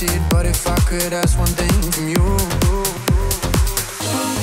wasted, 0.00 0.22
but 0.30 0.46
if 0.46 0.66
I 0.66 0.76
could 0.80 1.12
ask 1.12 1.38
one 1.38 1.48
thing 1.48 1.90
from 1.92 2.08
you, 2.08 2.16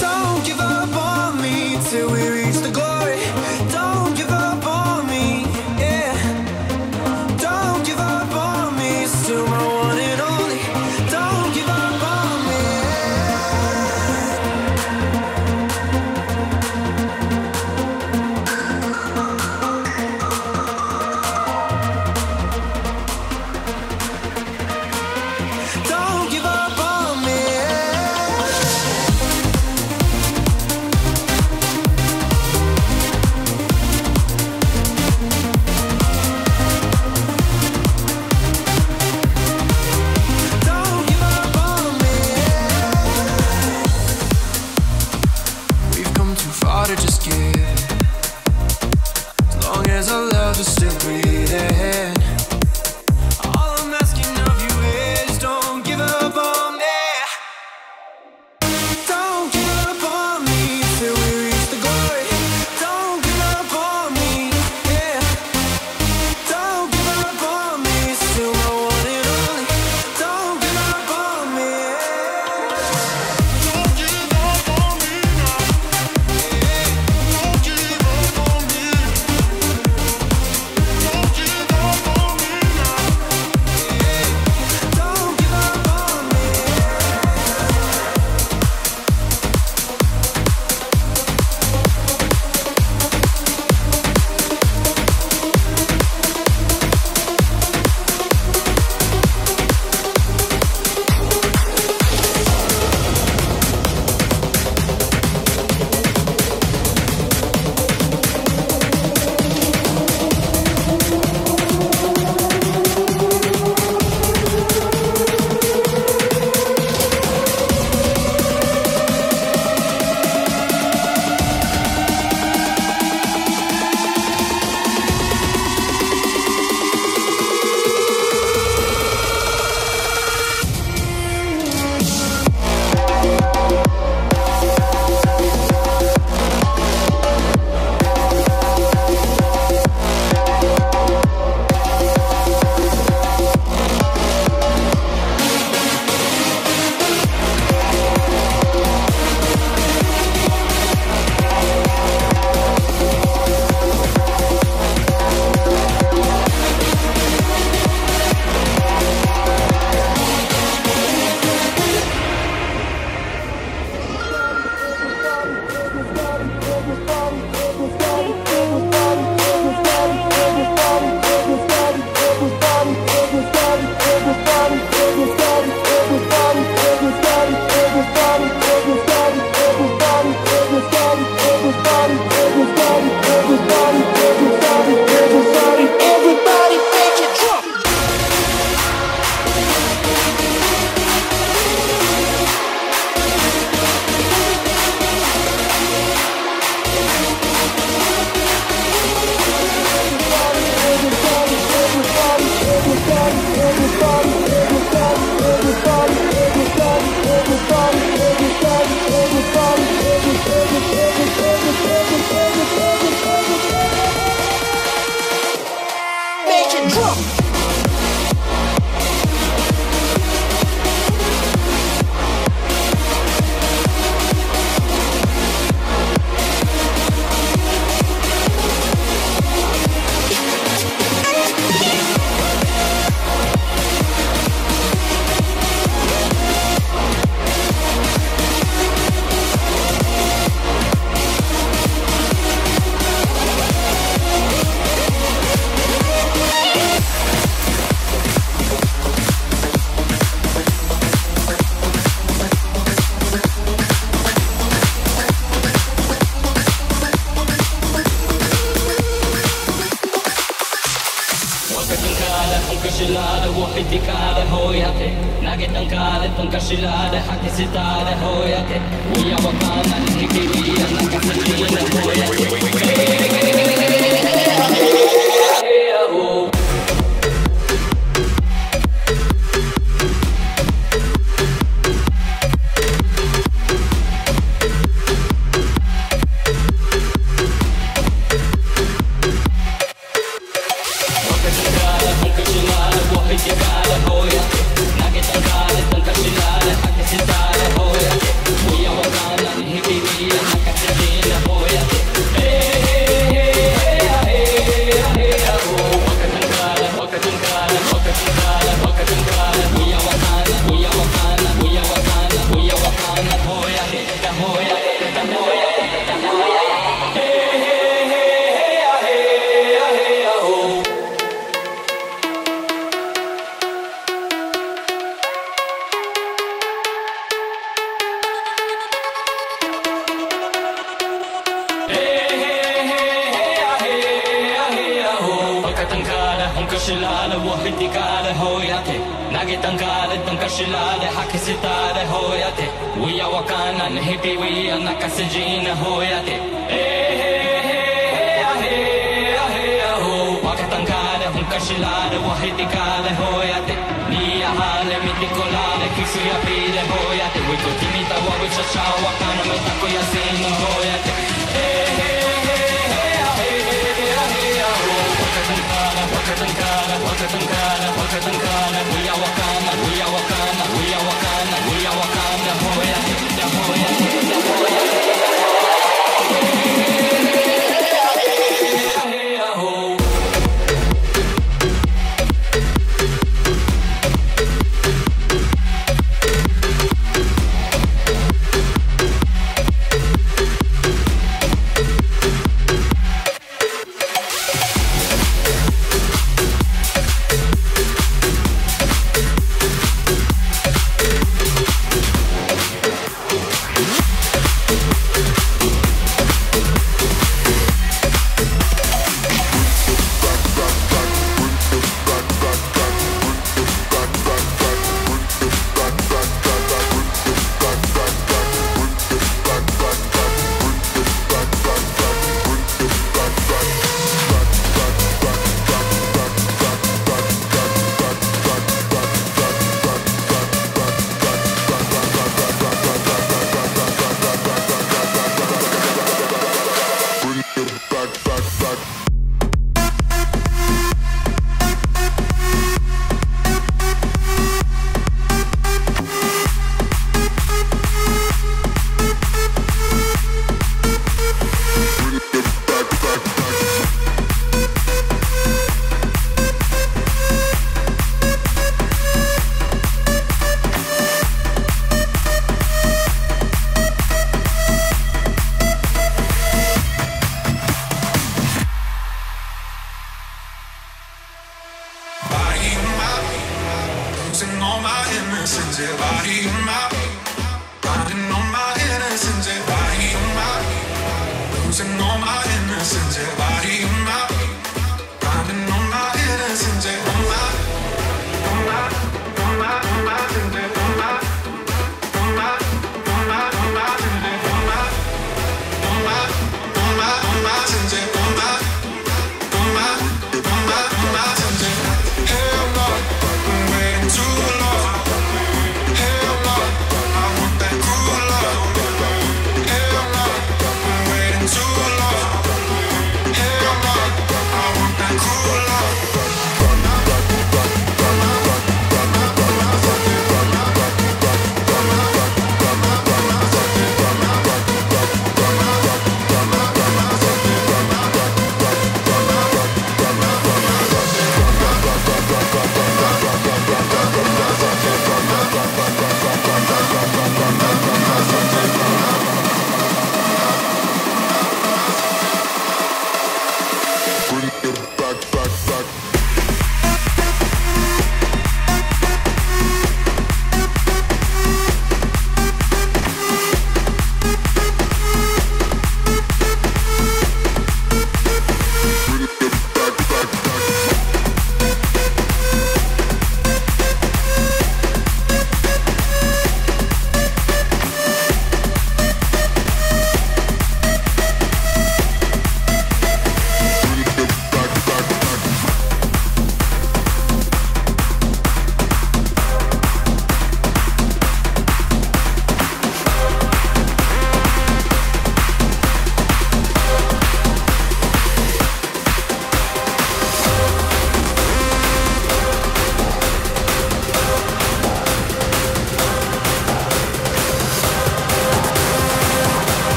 don't 0.00 0.44
give 0.44 0.60
up 0.60 0.94
on 0.94 1.40
me 1.40 1.78
till 1.88 2.10
we 2.10 2.39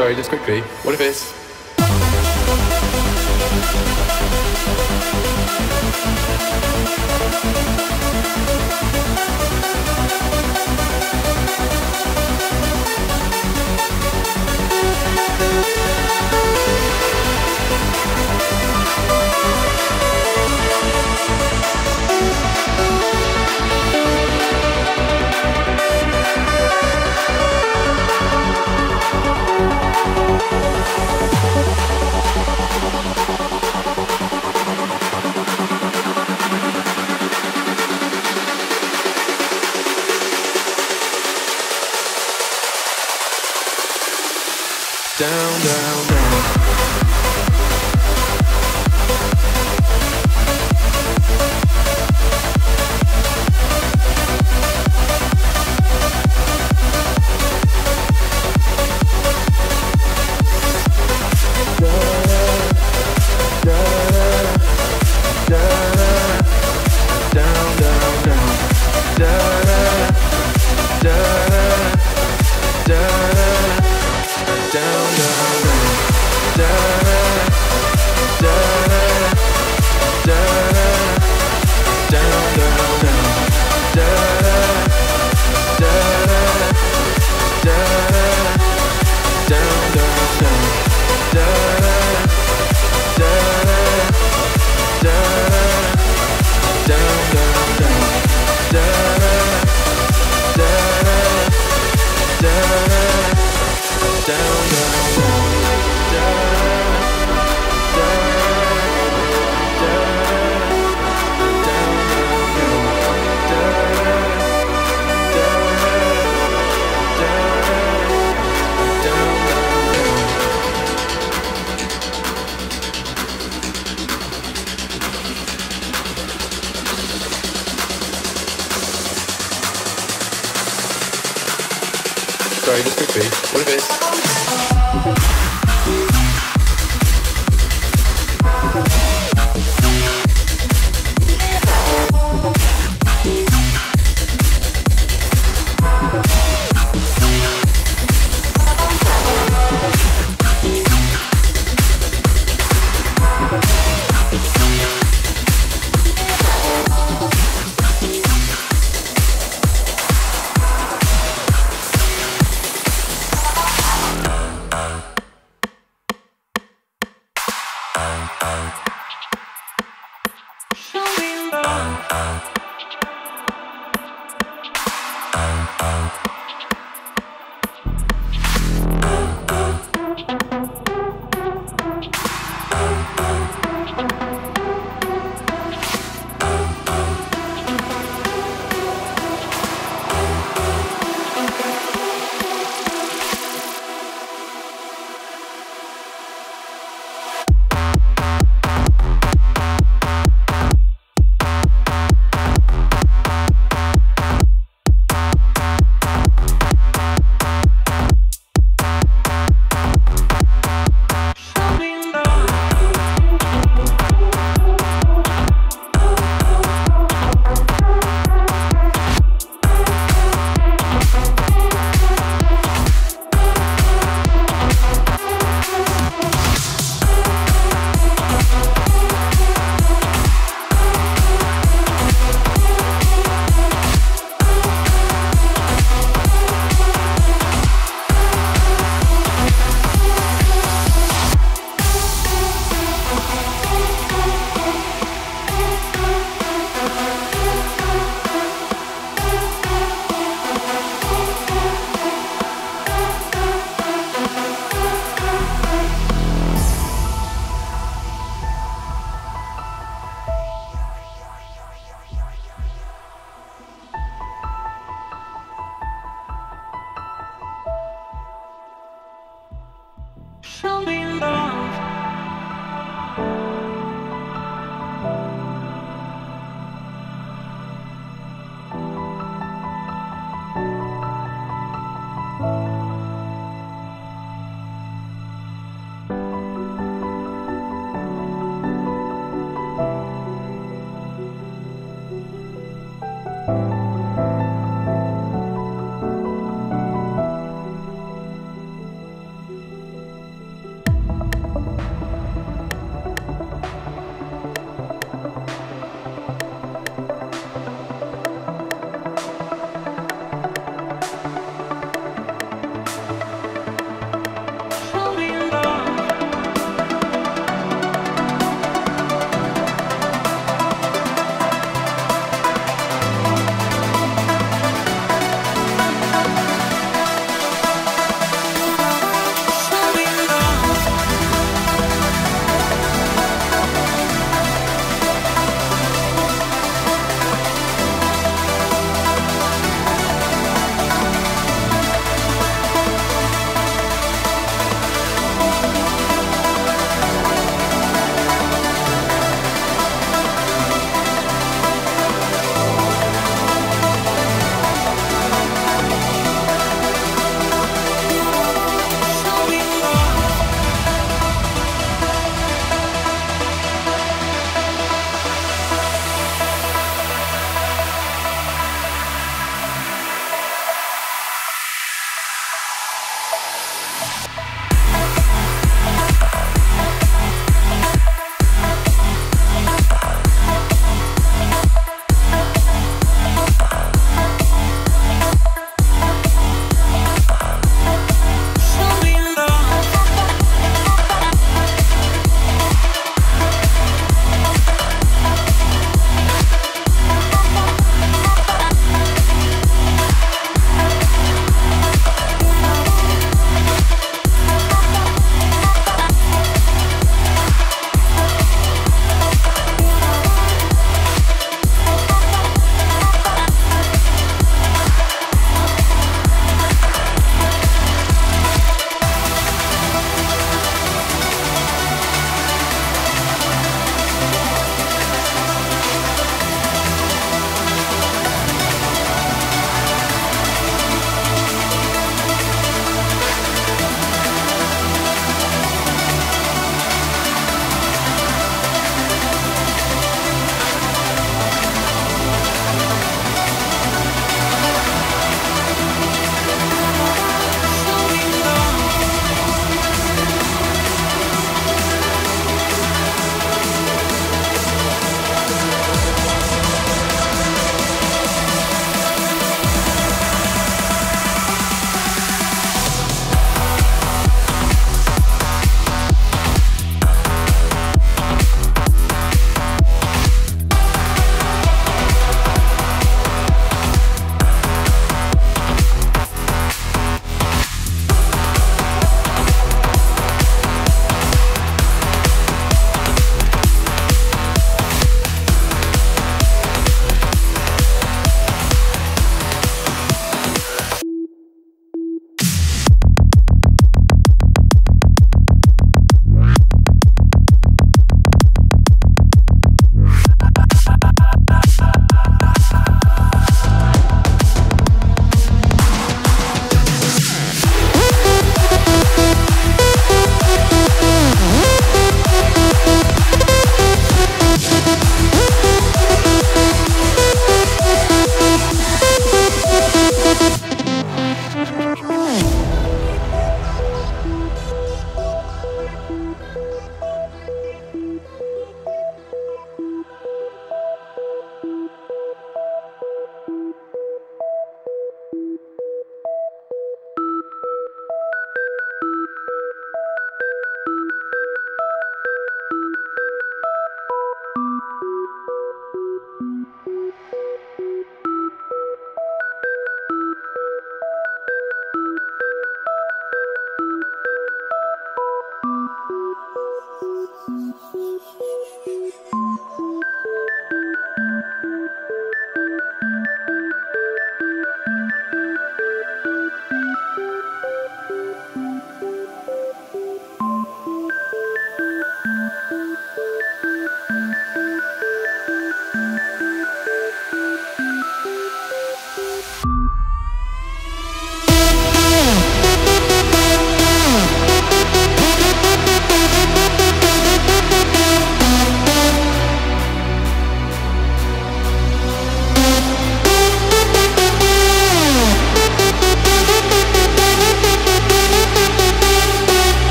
Sorry, 0.00 0.14
just 0.14 0.30
quickly. 0.30 0.62
What 0.82 0.94
if 0.94 1.00
it's 1.02 1.39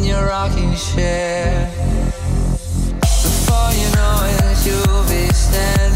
in 0.00 0.06
your 0.06 0.26
rocking 0.26 0.74
chair. 0.74 1.70
Before 3.00 3.70
you 3.72 3.88
know 3.96 4.16
it, 4.24 4.66
you'll 4.66 5.02
be 5.04 5.32
standing. 5.34 5.89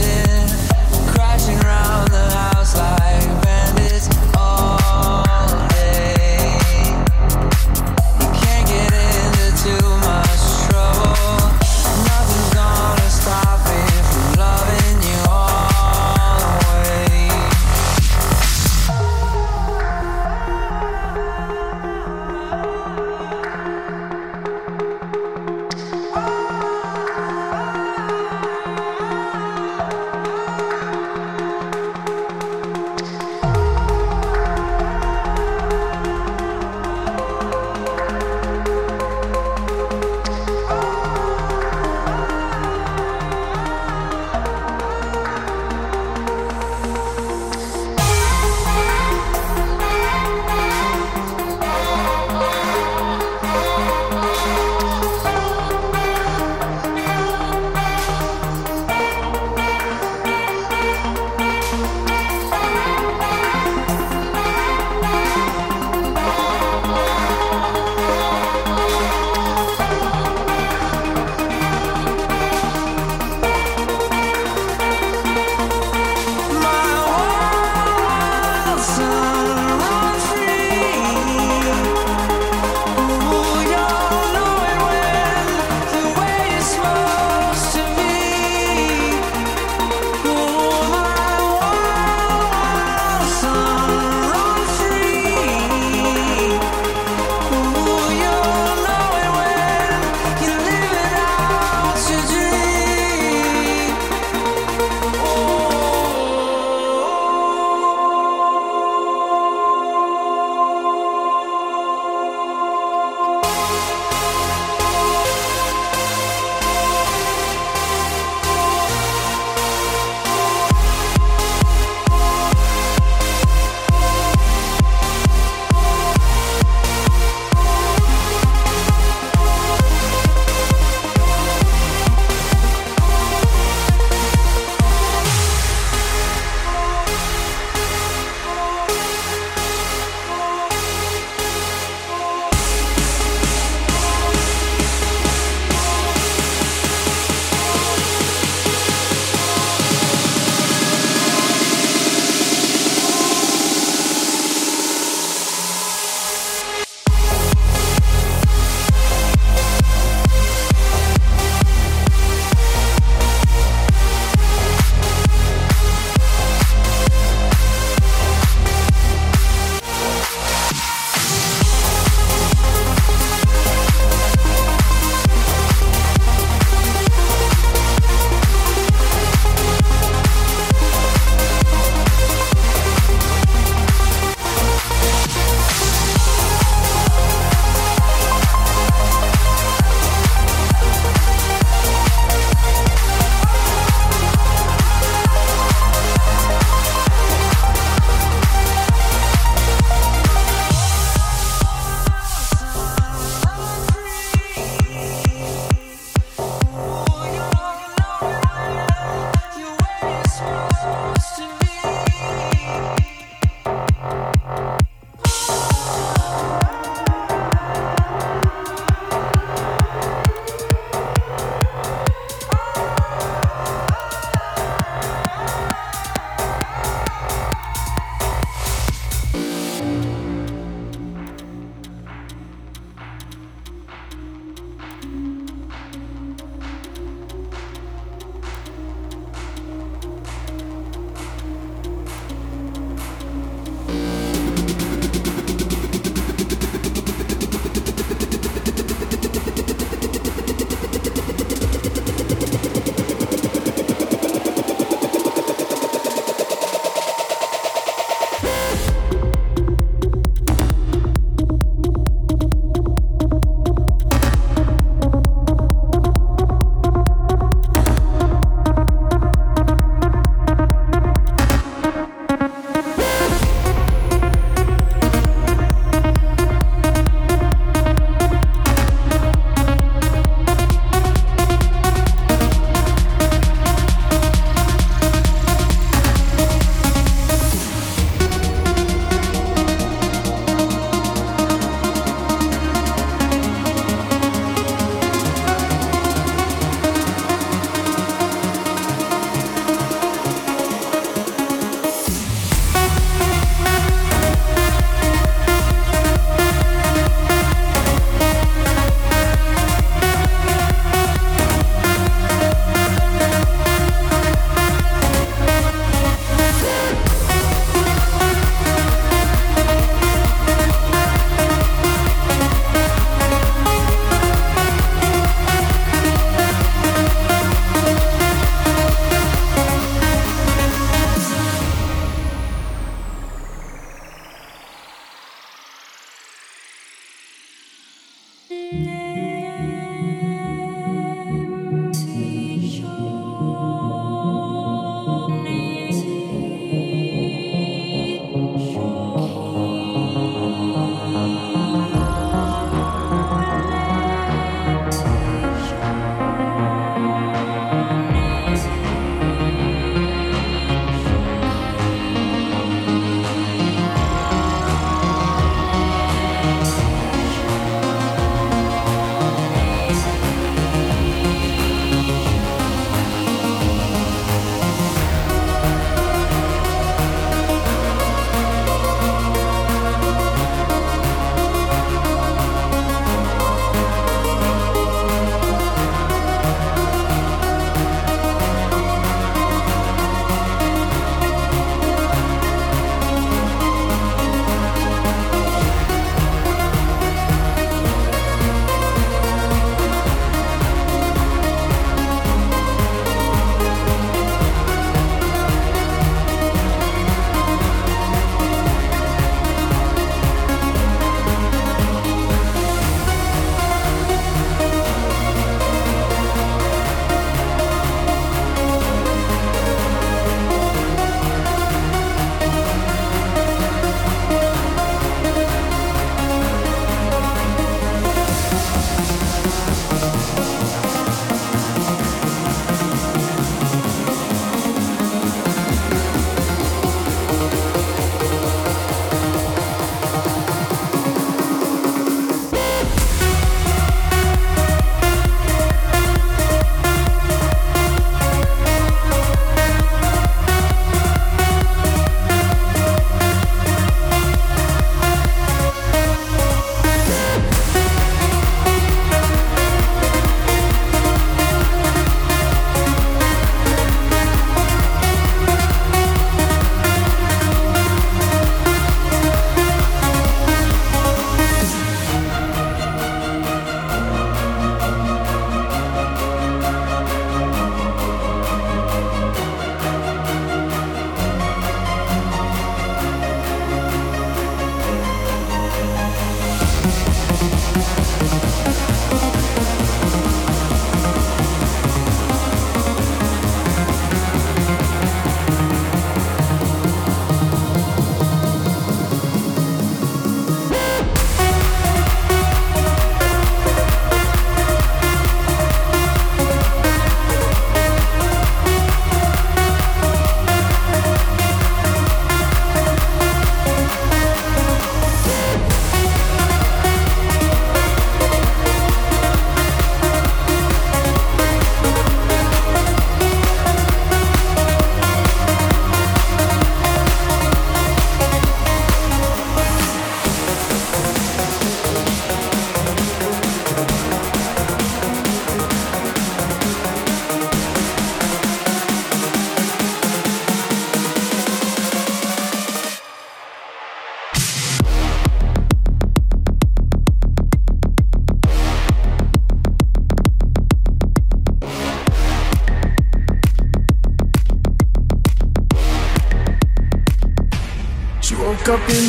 up 558.75 558.89
in 558.91 559.04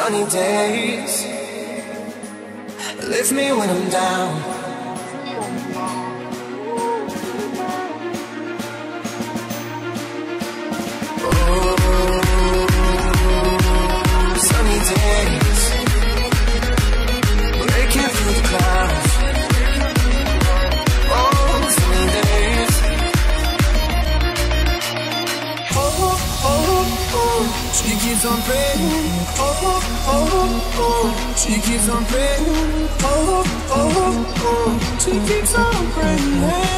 sunny 0.00 0.24
days. 0.30 1.26
Lift 3.06 3.32
me 3.32 3.52
when 3.52 3.68
I'm 3.68 3.90
down. 3.90 4.59
keeps 28.20 28.32
on 28.32 28.42
praying. 28.42 28.80
Oh 29.38 29.60
oh 29.62 29.70
oh, 29.72 29.80
oh, 30.06 30.28
oh, 30.34 30.76
oh. 30.76 31.34
She 31.36 31.54
keeps 31.54 31.88
on 31.88 32.04
praying. 32.04 32.44
Oh, 33.02 33.44
oh, 33.70 34.26
oh. 34.36 34.98
She 34.98 35.12
keeps 35.26 35.54
on 35.54 35.90
praying. 35.92 36.40
Love. 36.42 36.70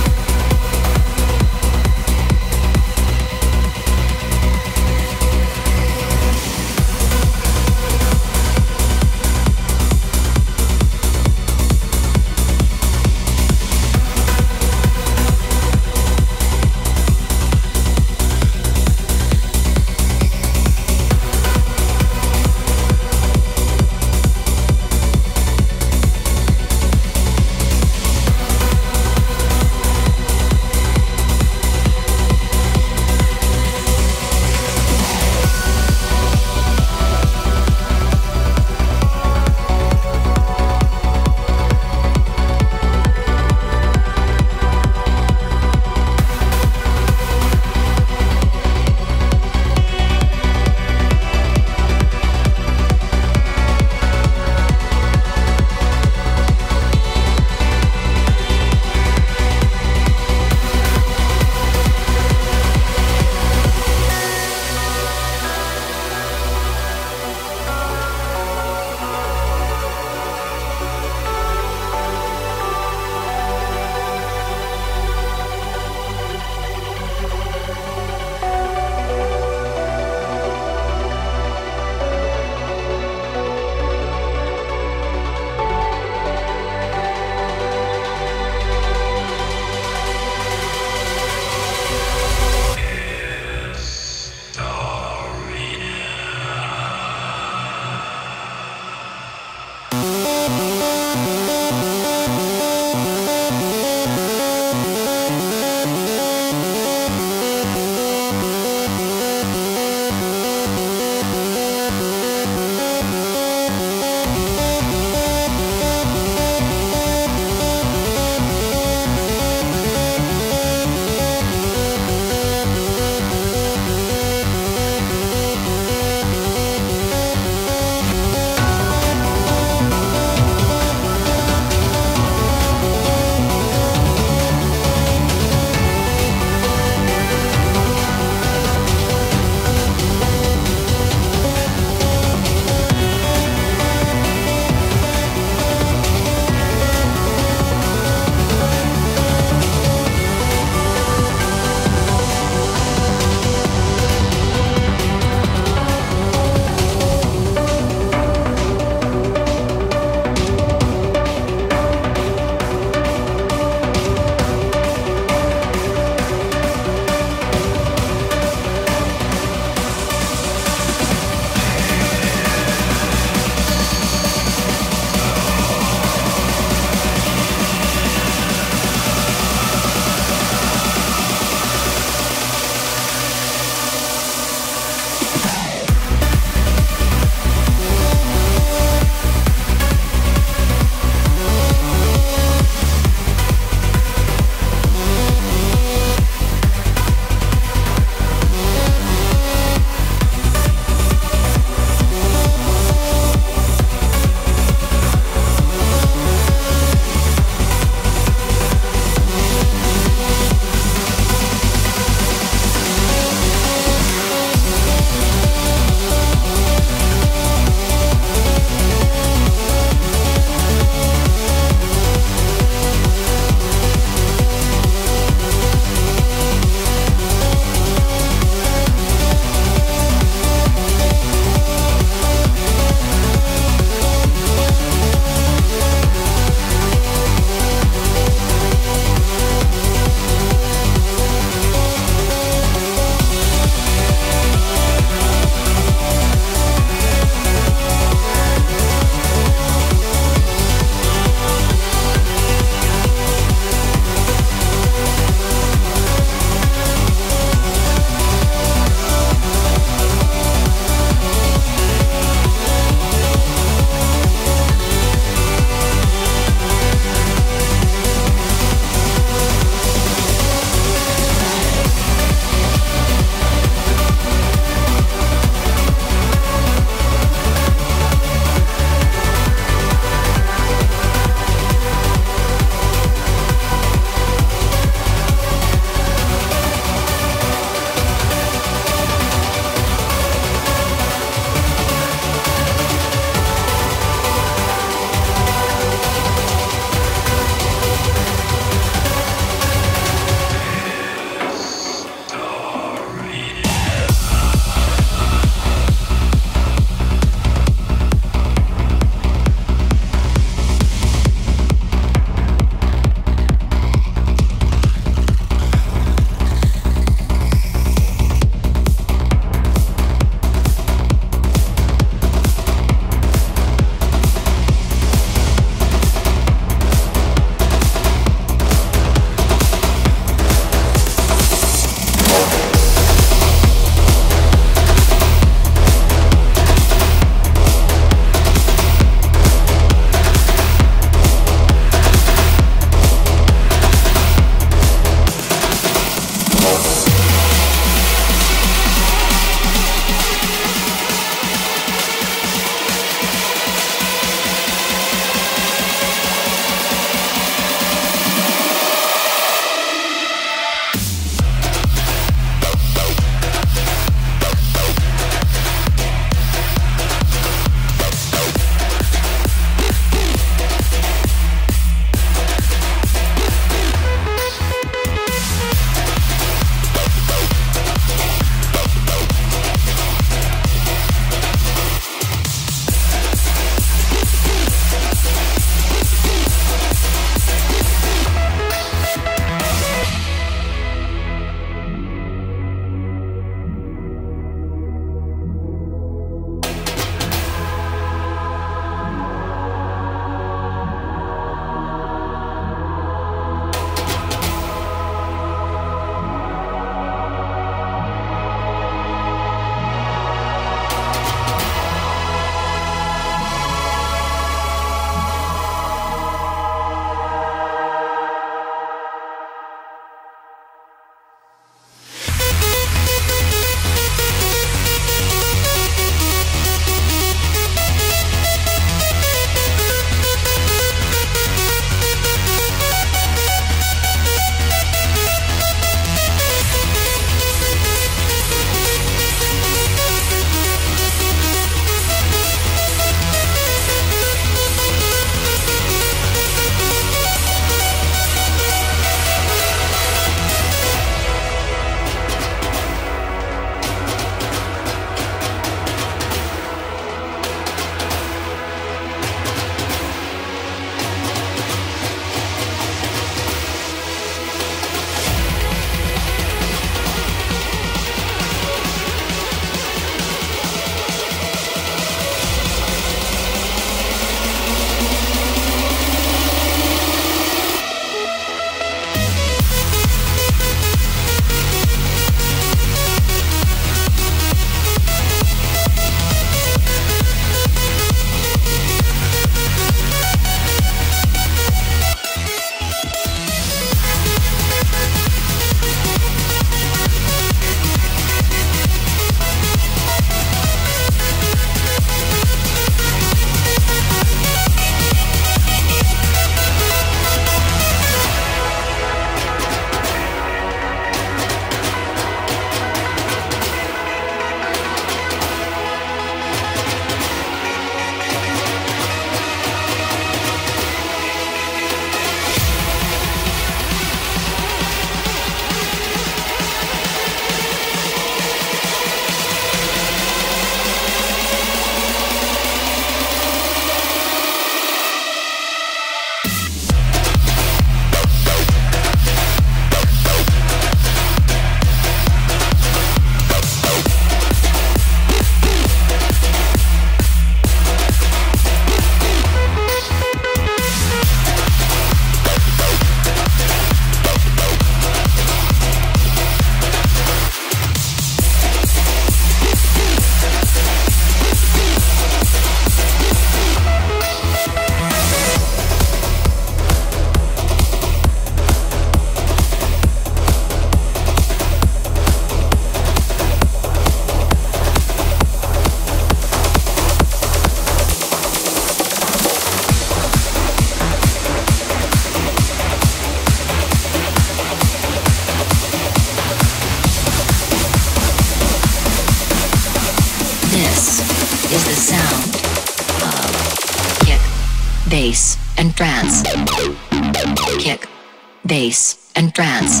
trance. 599.58 600.00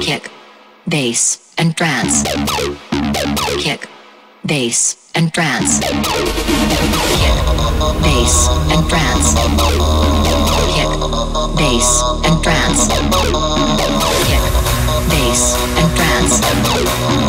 Kick, 0.00 0.30
bass, 0.86 1.52
and 1.58 1.76
trance. 1.76 2.22
Kick, 3.58 3.88
bass, 4.46 5.10
and 5.16 5.34
trance. 5.34 5.80
Kick, 5.80 5.90
bass, 8.04 8.46
and 8.70 8.88
trance. 8.88 9.34
Kick, 10.70 10.90
bass, 11.58 12.02
and 12.22 12.38
trance. 12.44 12.86
Kick, 14.30 14.44
bass, 15.10 15.56
and 15.80 15.90
trance. 15.96 17.21